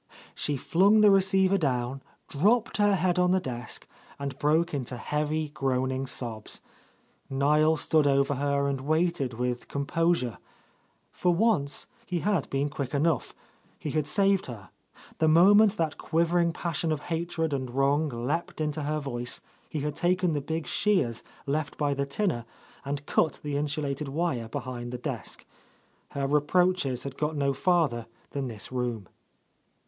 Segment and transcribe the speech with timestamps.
[0.33, 5.49] She flung the receiver down, dropped her head on the desk, and broke into heavy,
[5.49, 6.59] groaning sobs.
[7.29, 10.39] Niel stood over her and waited with compos ure.
[11.11, 13.35] For once he had been quick enough;
[13.77, 14.71] he had saved her.
[15.19, 19.39] The moment that quivering passion of hatred and wrong leaped into her voice,
[19.69, 22.45] he had taken the big shears left by the tinner
[22.83, 25.45] and cut the insulated wire behind the desk.
[26.09, 29.07] Her re proaches had got no farther than this room.